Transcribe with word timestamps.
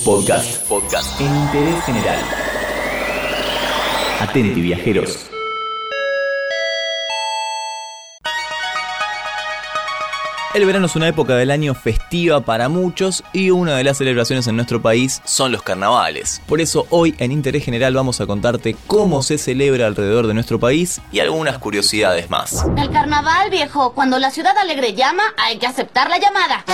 Podcast. 0.00 0.66
Podcast. 0.68 1.20
En 1.20 1.28
interés 1.28 1.84
general. 1.84 2.18
Atenti, 4.18 4.60
viajeros. 4.60 5.30
El 10.54 10.66
verano 10.66 10.86
es 10.86 10.96
una 10.96 11.06
época 11.06 11.36
del 11.36 11.52
año 11.52 11.74
festiva 11.74 12.40
para 12.40 12.68
muchos 12.68 13.22
y 13.32 13.50
una 13.50 13.76
de 13.76 13.84
las 13.84 13.98
celebraciones 13.98 14.48
en 14.48 14.56
nuestro 14.56 14.82
país 14.82 15.22
son 15.24 15.52
los 15.52 15.62
carnavales. 15.62 16.42
Por 16.46 16.60
eso 16.60 16.86
hoy 16.90 17.14
en 17.18 17.30
Interés 17.30 17.64
General 17.64 17.94
vamos 17.94 18.20
a 18.20 18.26
contarte 18.26 18.74
cómo 18.88 19.22
se 19.22 19.38
celebra 19.38 19.86
alrededor 19.86 20.26
de 20.26 20.34
nuestro 20.34 20.58
país 20.58 21.00
y 21.12 21.20
algunas 21.20 21.58
curiosidades 21.58 22.28
más. 22.28 22.66
El 22.76 22.90
carnaval, 22.90 23.50
viejo, 23.50 23.92
cuando 23.92 24.18
la 24.18 24.32
ciudad 24.32 24.58
alegre 24.58 24.94
llama, 24.94 25.22
hay 25.38 25.58
que 25.58 25.68
aceptar 25.68 26.10
la 26.10 26.18
llamada. 26.18 26.64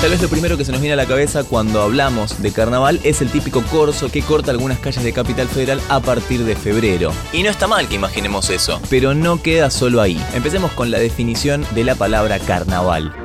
Tal 0.00 0.08
vez 0.08 0.22
lo 0.22 0.28
primero 0.30 0.56
que 0.56 0.64
se 0.64 0.72
nos 0.72 0.80
viene 0.80 0.94
a 0.94 0.96
la 0.96 1.04
cabeza 1.04 1.44
cuando 1.44 1.82
hablamos 1.82 2.40
de 2.40 2.52
carnaval 2.52 3.00
es 3.04 3.20
el 3.20 3.30
típico 3.30 3.62
corso 3.64 4.10
que 4.10 4.22
corta 4.22 4.50
algunas 4.50 4.78
calles 4.78 5.04
de 5.04 5.12
Capital 5.12 5.46
Federal 5.46 5.78
a 5.90 6.00
partir 6.00 6.44
de 6.44 6.56
febrero. 6.56 7.12
Y 7.34 7.42
no 7.42 7.50
está 7.50 7.66
mal 7.66 7.86
que 7.86 7.96
imaginemos 7.96 8.48
eso, 8.48 8.80
pero 8.88 9.14
no 9.14 9.42
queda 9.42 9.68
solo 9.68 10.00
ahí. 10.00 10.18
Empecemos 10.32 10.72
con 10.72 10.90
la 10.90 10.98
definición 10.98 11.66
de 11.74 11.84
la 11.84 11.96
palabra 11.96 12.38
carnaval. 12.38 13.19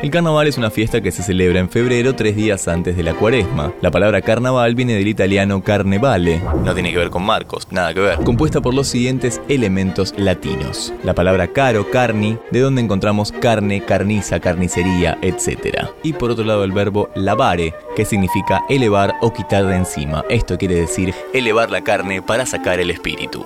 El 0.00 0.12
carnaval 0.12 0.46
es 0.46 0.56
una 0.56 0.70
fiesta 0.70 1.00
que 1.00 1.10
se 1.10 1.24
celebra 1.24 1.58
en 1.58 1.68
febrero, 1.68 2.14
tres 2.14 2.36
días 2.36 2.68
antes 2.68 2.96
de 2.96 3.02
la 3.02 3.14
cuaresma. 3.14 3.72
La 3.82 3.90
palabra 3.90 4.22
carnaval 4.22 4.76
viene 4.76 4.94
del 4.94 5.08
italiano 5.08 5.64
carnevale, 5.64 6.40
no 6.64 6.72
tiene 6.72 6.92
que 6.92 6.98
ver 6.98 7.10
con 7.10 7.24
Marcos, 7.24 7.66
nada 7.72 7.92
que 7.92 7.98
ver, 7.98 8.20
compuesta 8.20 8.60
por 8.60 8.74
los 8.74 8.86
siguientes 8.86 9.40
elementos 9.48 10.14
latinos. 10.16 10.92
La 11.02 11.16
palabra 11.16 11.48
caro, 11.48 11.90
carni, 11.90 12.38
de 12.52 12.60
donde 12.60 12.80
encontramos 12.80 13.32
carne, 13.32 13.84
carniza, 13.84 14.38
carnicería, 14.38 15.18
etc. 15.20 15.88
Y 16.04 16.12
por 16.12 16.30
otro 16.30 16.44
lado 16.44 16.62
el 16.62 16.70
verbo 16.70 17.10
lavare, 17.16 17.74
que 17.96 18.04
significa 18.04 18.62
elevar 18.68 19.14
o 19.20 19.32
quitar 19.32 19.66
de 19.66 19.74
encima. 19.74 20.24
Esto 20.30 20.58
quiere 20.58 20.76
decir 20.76 21.12
elevar 21.34 21.72
la 21.72 21.82
carne 21.82 22.22
para 22.22 22.46
sacar 22.46 22.78
el 22.78 22.92
espíritu. 22.92 23.44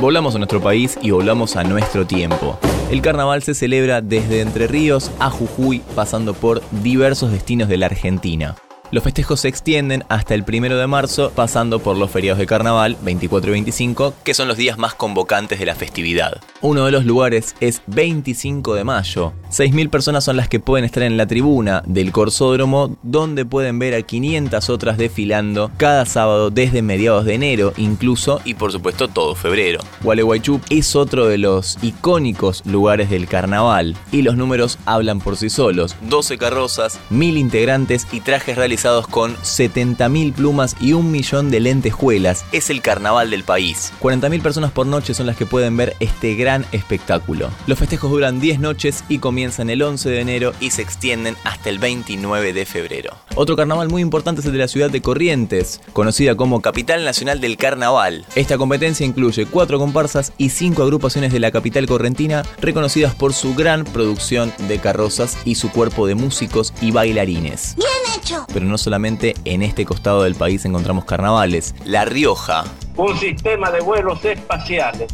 Volamos 0.00 0.34
a 0.34 0.38
nuestro 0.38 0.62
país 0.62 0.98
y 1.02 1.10
volamos 1.10 1.56
a 1.56 1.62
nuestro 1.62 2.06
tiempo. 2.06 2.58
El 2.90 3.02
carnaval 3.02 3.42
se 3.42 3.52
celebra 3.52 4.00
desde 4.00 4.40
Entre 4.40 4.66
Ríos 4.66 5.10
a 5.18 5.28
Jujuy, 5.28 5.82
pasando 5.94 6.32
por 6.32 6.62
diversos 6.82 7.30
destinos 7.30 7.68
de 7.68 7.76
la 7.76 7.84
Argentina. 7.84 8.56
Los 8.92 9.04
festejos 9.04 9.38
se 9.38 9.46
extienden 9.46 10.02
hasta 10.08 10.34
el 10.34 10.42
1 10.42 10.76
de 10.76 10.86
marzo, 10.88 11.30
pasando 11.32 11.78
por 11.78 11.96
los 11.96 12.10
feriados 12.10 12.40
de 12.40 12.46
carnaval 12.46 12.96
24 13.02 13.50
y 13.50 13.52
25, 13.52 14.14
que 14.24 14.34
son 14.34 14.48
los 14.48 14.56
días 14.56 14.78
más 14.78 14.94
convocantes 14.94 15.60
de 15.60 15.66
la 15.66 15.76
festividad. 15.76 16.40
Uno 16.60 16.86
de 16.86 16.90
los 16.90 17.04
lugares 17.04 17.54
es 17.60 17.82
25 17.86 18.74
de 18.74 18.82
mayo. 18.82 19.32
6.000 19.52 19.90
personas 19.90 20.24
son 20.24 20.36
las 20.36 20.48
que 20.48 20.58
pueden 20.58 20.84
estar 20.84 21.04
en 21.04 21.16
la 21.16 21.26
tribuna 21.26 21.84
del 21.86 22.10
Corsódromo, 22.10 22.96
donde 23.04 23.44
pueden 23.44 23.78
ver 23.78 23.94
a 23.94 24.02
500 24.02 24.68
otras 24.70 24.98
desfilando 24.98 25.70
cada 25.76 26.04
sábado 26.04 26.50
desde 26.50 26.82
mediados 26.82 27.24
de 27.24 27.34
enero, 27.34 27.72
incluso 27.76 28.40
y 28.44 28.54
por 28.54 28.72
supuesto 28.72 29.06
todo 29.06 29.36
febrero. 29.36 29.78
Gualeguaychú 30.02 30.60
es 30.68 30.96
otro 30.96 31.28
de 31.28 31.38
los 31.38 31.78
icónicos 31.80 32.66
lugares 32.66 33.08
del 33.08 33.28
carnaval, 33.28 33.96
y 34.10 34.22
los 34.22 34.36
números 34.36 34.80
hablan 34.84 35.20
por 35.20 35.36
sí 35.36 35.48
solos. 35.48 35.94
12 36.08 36.38
carrozas, 36.38 36.98
1.000 37.12 37.38
integrantes 37.38 38.08
y 38.10 38.20
trajes 38.20 38.56
realizados 38.56 38.79
con 39.10 39.36
70.000 39.36 40.32
plumas 40.32 40.74
y 40.80 40.94
un 40.94 41.10
millón 41.10 41.50
de 41.50 41.60
lentejuelas. 41.60 42.46
Es 42.50 42.70
el 42.70 42.80
carnaval 42.80 43.30
del 43.30 43.44
país. 43.44 43.92
40.000 44.00 44.40
personas 44.40 44.72
por 44.72 44.86
noche 44.86 45.12
son 45.12 45.26
las 45.26 45.36
que 45.36 45.44
pueden 45.44 45.76
ver 45.76 45.96
este 46.00 46.34
gran 46.34 46.64
espectáculo. 46.72 47.50
Los 47.66 47.78
festejos 47.78 48.10
duran 48.10 48.40
10 48.40 48.60
noches 48.60 49.04
y 49.08 49.18
comienzan 49.18 49.68
el 49.68 49.82
11 49.82 50.08
de 50.08 50.20
enero 50.20 50.52
y 50.60 50.70
se 50.70 50.80
extienden 50.80 51.36
hasta 51.44 51.68
el 51.68 51.78
29 51.78 52.54
de 52.54 52.64
febrero. 52.64 53.16
Otro 53.34 53.54
carnaval 53.54 53.90
muy 53.90 54.00
importante 54.00 54.40
es 54.40 54.46
el 54.46 54.52
de 54.52 54.58
la 54.58 54.68
ciudad 54.68 54.90
de 54.90 55.02
Corrientes, 55.02 55.82
conocida 55.92 56.34
como 56.34 56.62
Capital 56.62 57.04
Nacional 57.04 57.40
del 57.40 57.58
Carnaval. 57.58 58.24
Esta 58.34 58.56
competencia 58.56 59.04
incluye 59.04 59.44
cuatro 59.44 59.78
comparsas 59.78 60.32
y 60.38 60.48
cinco 60.48 60.82
agrupaciones 60.84 61.32
de 61.32 61.40
la 61.40 61.50
capital 61.50 61.86
correntina 61.86 62.44
reconocidas 62.62 63.14
por 63.14 63.34
su 63.34 63.54
gran 63.54 63.84
producción 63.84 64.52
de 64.68 64.78
carrozas 64.78 65.36
y 65.44 65.56
su 65.56 65.70
cuerpo 65.70 66.06
de 66.06 66.14
músicos 66.14 66.72
y 66.80 66.92
bailarines. 66.92 67.76
Bien 67.76 68.18
hecho. 68.18 68.46
Pero 68.52 68.69
no 68.70 68.78
solamente 68.78 69.34
en 69.44 69.62
este 69.62 69.84
costado 69.84 70.22
del 70.22 70.34
país 70.34 70.64
encontramos 70.64 71.04
carnavales. 71.04 71.74
La 71.84 72.04
Rioja, 72.04 72.64
un 72.96 73.18
sistema 73.18 73.70
de 73.70 73.80
vuelos 73.80 74.24
espaciales. 74.24 75.12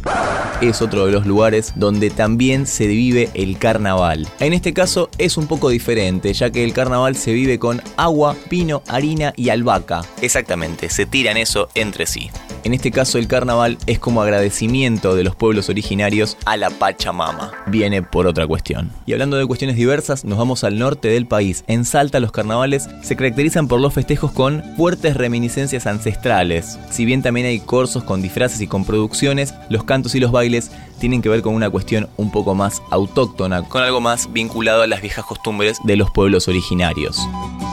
es 0.61 0.81
otro 0.81 1.05
de 1.05 1.11
los 1.11 1.25
lugares 1.25 1.73
donde 1.75 2.09
también 2.09 2.67
se 2.67 2.87
vive 2.87 3.29
el 3.33 3.57
carnaval. 3.57 4.27
En 4.39 4.53
este 4.53 4.73
caso 4.73 5.09
es 5.17 5.37
un 5.37 5.47
poco 5.47 5.69
diferente, 5.69 6.33
ya 6.33 6.49
que 6.49 6.63
el 6.63 6.73
carnaval 6.73 7.15
se 7.15 7.33
vive 7.33 7.59
con 7.59 7.81
agua, 7.95 8.35
pino, 8.49 8.83
harina 8.87 9.33
y 9.35 9.49
albahaca. 9.49 10.01
Exactamente, 10.21 10.89
se 10.89 11.05
tiran 11.05 11.37
eso 11.37 11.69
entre 11.75 12.05
sí. 12.05 12.29
En 12.67 12.73
este 12.73 12.91
caso 12.91 13.17
el 13.17 13.29
carnaval 13.29 13.77
es 13.85 13.97
como 13.97 14.21
agradecimiento 14.21 15.15
de 15.15 15.23
los 15.23 15.37
pueblos 15.37 15.69
originarios 15.69 16.35
a 16.43 16.57
la 16.57 16.69
Pachamama. 16.69 17.53
Viene 17.67 18.03
por 18.03 18.27
otra 18.27 18.45
cuestión. 18.45 18.91
Y 19.05 19.13
hablando 19.13 19.37
de 19.37 19.45
cuestiones 19.45 19.77
diversas, 19.77 20.25
nos 20.25 20.37
vamos 20.37 20.65
al 20.65 20.77
norte 20.77 21.07
del 21.07 21.27
país. 21.27 21.63
En 21.67 21.85
Salta 21.85 22.19
los 22.19 22.33
carnavales 22.33 22.89
se 23.03 23.15
caracterizan 23.15 23.69
por 23.69 23.79
los 23.79 23.93
festejos 23.93 24.33
con 24.33 24.65
fuertes 24.75 25.15
reminiscencias 25.15 25.87
ancestrales. 25.87 26.77
Si 26.91 27.05
bien 27.05 27.21
también 27.21 27.47
hay 27.47 27.61
corsos 27.61 28.03
con 28.03 28.21
disfraces 28.21 28.59
y 28.59 28.67
con 28.67 28.83
producciones, 28.83 29.53
los 29.69 29.85
cantos 29.85 30.13
y 30.15 30.19
los 30.19 30.33
bailes 30.33 30.69
tienen 30.99 31.21
que 31.21 31.29
ver 31.29 31.43
con 31.43 31.55
una 31.55 31.69
cuestión 31.69 32.09
un 32.17 32.33
poco 32.33 32.53
más 32.53 32.81
autóctona, 32.89 33.63
con 33.63 33.81
algo 33.81 34.01
más 34.01 34.33
vinculado 34.33 34.81
a 34.81 34.87
las 34.87 35.01
viejas 35.01 35.23
costumbres 35.23 35.77
de 35.85 35.95
los 35.95 36.11
pueblos 36.11 36.49
originarios. 36.49 37.17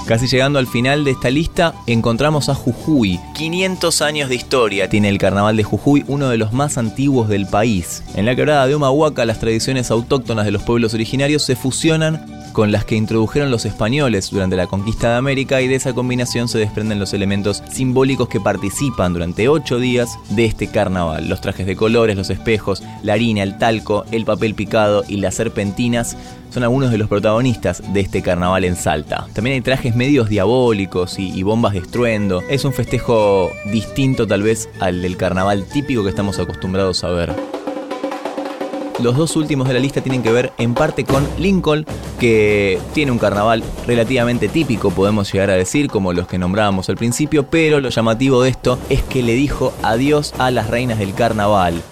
Casi 0.06 0.26
llegando 0.26 0.58
al 0.58 0.66
final 0.66 1.02
de 1.02 1.12
esta 1.12 1.30
lista, 1.30 1.74
encontramos 1.86 2.50
a 2.50 2.54
Jujuy. 2.54 3.18
500 3.34 4.02
años 4.02 4.28
de 4.28 4.34
historia 4.34 4.90
tiene 4.90 5.08
el 5.08 5.16
carnaval 5.16 5.56
de 5.56 5.64
Jujuy, 5.64 6.04
uno 6.08 6.28
de 6.28 6.36
los 6.36 6.52
más 6.52 6.76
antiguos 6.76 7.26
del 7.30 7.46
país. 7.46 8.02
En 8.14 8.26
la 8.26 8.36
quebrada 8.36 8.66
de 8.66 8.76
Humahuaca, 8.76 9.24
las 9.24 9.40
tradiciones 9.40 9.90
autóctonas 9.90 10.44
de 10.44 10.50
los 10.50 10.62
pueblos 10.62 10.92
originarios 10.92 11.42
se 11.42 11.56
fusionan 11.56 12.43
con 12.54 12.70
las 12.72 12.84
que 12.84 12.94
introdujeron 12.94 13.50
los 13.50 13.66
españoles 13.66 14.30
durante 14.30 14.56
la 14.56 14.68
conquista 14.68 15.10
de 15.10 15.16
América 15.16 15.60
y 15.60 15.66
de 15.68 15.74
esa 15.74 15.92
combinación 15.92 16.48
se 16.48 16.58
desprenden 16.58 17.00
los 17.00 17.12
elementos 17.12 17.64
simbólicos 17.68 18.28
que 18.28 18.40
participan 18.40 19.12
durante 19.12 19.48
8 19.48 19.78
días 19.80 20.16
de 20.30 20.46
este 20.46 20.68
carnaval. 20.68 21.28
Los 21.28 21.40
trajes 21.40 21.66
de 21.66 21.74
colores, 21.74 22.16
los 22.16 22.30
espejos, 22.30 22.82
la 23.02 23.14
harina, 23.14 23.42
el 23.42 23.58
talco, 23.58 24.06
el 24.12 24.24
papel 24.24 24.54
picado 24.54 25.04
y 25.08 25.16
las 25.16 25.34
serpentinas 25.34 26.16
son 26.50 26.62
algunos 26.62 26.92
de 26.92 26.98
los 26.98 27.08
protagonistas 27.08 27.82
de 27.92 28.00
este 28.00 28.22
carnaval 28.22 28.64
en 28.64 28.76
Salta. 28.76 29.26
También 29.32 29.54
hay 29.54 29.60
trajes 29.60 29.96
medios 29.96 30.28
diabólicos 30.28 31.18
y, 31.18 31.36
y 31.36 31.42
bombas 31.42 31.72
de 31.72 31.80
estruendo. 31.80 32.40
Es 32.48 32.64
un 32.64 32.72
festejo 32.72 33.50
distinto 33.72 34.28
tal 34.28 34.44
vez 34.44 34.68
al 34.78 35.02
del 35.02 35.16
carnaval 35.16 35.64
típico 35.64 36.04
que 36.04 36.10
estamos 36.10 36.38
acostumbrados 36.38 37.02
a 37.02 37.08
ver. 37.08 37.34
Los 39.02 39.16
dos 39.16 39.34
últimos 39.34 39.66
de 39.66 39.74
la 39.74 39.80
lista 39.80 40.00
tienen 40.02 40.22
que 40.22 40.30
ver 40.30 40.52
en 40.56 40.72
parte 40.72 41.04
con 41.04 41.26
Lincoln, 41.36 41.84
que 42.24 42.80
tiene 42.94 43.12
un 43.12 43.18
carnaval 43.18 43.62
relativamente 43.86 44.48
típico, 44.48 44.90
podemos 44.90 45.30
llegar 45.30 45.50
a 45.50 45.56
decir, 45.56 45.88
como 45.88 46.14
los 46.14 46.26
que 46.26 46.38
nombrábamos 46.38 46.88
al 46.88 46.96
principio, 46.96 47.50
pero 47.50 47.80
lo 47.80 47.90
llamativo 47.90 48.42
de 48.42 48.48
esto 48.48 48.78
es 48.88 49.02
que 49.02 49.22
le 49.22 49.34
dijo 49.34 49.74
adiós 49.82 50.32
a 50.38 50.50
las 50.50 50.70
reinas 50.70 50.98
del 50.98 51.12
carnaval. 51.12 51.82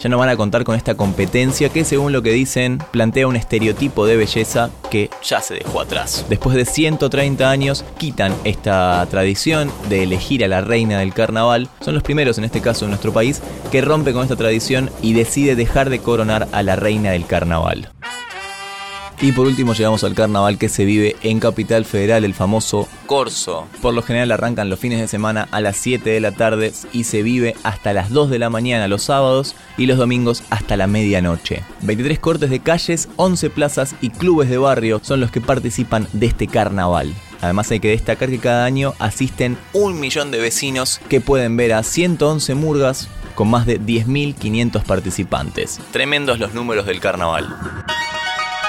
Ya 0.00 0.08
no 0.08 0.18
van 0.18 0.30
a 0.30 0.36
contar 0.36 0.64
con 0.64 0.74
esta 0.74 0.96
competencia 0.96 1.68
que 1.68 1.84
según 1.84 2.12
lo 2.12 2.22
que 2.22 2.32
dicen 2.32 2.78
plantea 2.90 3.28
un 3.28 3.36
estereotipo 3.36 4.04
de 4.04 4.16
belleza 4.16 4.70
que 4.90 5.10
ya 5.22 5.40
se 5.40 5.54
dejó 5.54 5.80
atrás. 5.80 6.26
Después 6.28 6.56
de 6.56 6.64
130 6.64 7.48
años 7.48 7.84
quitan 7.98 8.34
esta 8.42 9.06
tradición 9.08 9.70
de 9.88 10.02
elegir 10.02 10.44
a 10.44 10.48
la 10.48 10.60
reina 10.60 10.98
del 10.98 11.14
carnaval. 11.14 11.68
Son 11.80 11.94
los 11.94 12.02
primeros 12.02 12.36
en 12.38 12.44
este 12.44 12.60
caso 12.60 12.84
en 12.84 12.90
nuestro 12.90 13.12
país 13.12 13.42
que 13.70 13.80
rompe 13.80 14.12
con 14.12 14.24
esta 14.24 14.34
tradición 14.34 14.90
y 15.02 15.12
decide 15.12 15.54
dejar 15.54 15.88
de 15.88 16.00
coronar 16.00 16.48
a 16.50 16.64
la 16.64 16.74
reina 16.74 17.12
del 17.12 17.26
carnaval. 17.26 17.90
Y 19.20 19.32
por 19.32 19.48
último 19.48 19.74
llegamos 19.74 20.04
al 20.04 20.14
carnaval 20.14 20.58
que 20.58 20.68
se 20.68 20.84
vive 20.84 21.16
en 21.22 21.40
Capital 21.40 21.84
Federal, 21.84 22.24
el 22.24 22.34
famoso 22.34 22.88
Corso. 23.06 23.66
Por 23.82 23.92
lo 23.92 24.02
general 24.02 24.30
arrancan 24.30 24.70
los 24.70 24.78
fines 24.78 25.00
de 25.00 25.08
semana 25.08 25.48
a 25.50 25.60
las 25.60 25.76
7 25.78 26.08
de 26.08 26.20
la 26.20 26.30
tarde 26.30 26.72
y 26.92 27.02
se 27.02 27.22
vive 27.24 27.56
hasta 27.64 27.92
las 27.92 28.10
2 28.10 28.30
de 28.30 28.38
la 28.38 28.48
mañana 28.48 28.86
los 28.86 29.02
sábados 29.02 29.56
y 29.76 29.86
los 29.86 29.98
domingos 29.98 30.44
hasta 30.50 30.76
la 30.76 30.86
medianoche. 30.86 31.64
23 31.82 32.18
cortes 32.20 32.50
de 32.50 32.60
calles, 32.60 33.08
11 33.16 33.50
plazas 33.50 33.96
y 34.00 34.10
clubes 34.10 34.50
de 34.50 34.58
barrio 34.58 35.00
son 35.02 35.18
los 35.20 35.32
que 35.32 35.40
participan 35.40 36.06
de 36.12 36.26
este 36.26 36.46
carnaval. 36.46 37.12
Además 37.40 37.70
hay 37.72 37.80
que 37.80 37.90
destacar 37.90 38.30
que 38.30 38.38
cada 38.38 38.64
año 38.64 38.94
asisten 39.00 39.58
un 39.72 39.98
millón 39.98 40.30
de 40.30 40.38
vecinos 40.38 41.00
que 41.08 41.20
pueden 41.20 41.56
ver 41.56 41.72
a 41.72 41.82
111 41.82 42.54
murgas 42.54 43.08
con 43.34 43.48
más 43.48 43.66
de 43.66 43.80
10.500 43.80 44.82
participantes. 44.82 45.80
Tremendos 45.92 46.38
los 46.38 46.54
números 46.54 46.86
del 46.86 47.00
carnaval. 47.00 47.54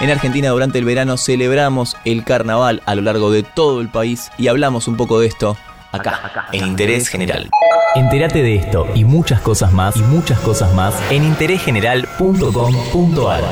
En 0.01 0.09
Argentina 0.09 0.49
durante 0.49 0.79
el 0.79 0.85
verano 0.85 1.17
celebramos 1.17 1.95
el 2.05 2.23
carnaval 2.23 2.81
a 2.85 2.95
lo 2.95 3.01
largo 3.01 3.31
de 3.31 3.43
todo 3.43 3.81
el 3.81 3.89
país 3.89 4.31
y 4.37 4.47
hablamos 4.47 4.87
un 4.87 4.95
poco 4.95 5.19
de 5.19 5.27
esto 5.27 5.57
acá, 5.91 6.47
en 6.53 6.67
Interés 6.67 7.09
General. 7.09 7.49
Entérate 7.95 8.41
de 8.41 8.55
esto 8.55 8.87
y 8.95 9.03
muchas 9.03 9.41
cosas 9.41 9.73
más 9.73 9.97
y 9.97 10.01
muchas 10.03 10.39
cosas 10.39 10.73
más 10.73 10.95
en 11.11 11.25
interésgeneral.com.ar. 11.25 13.43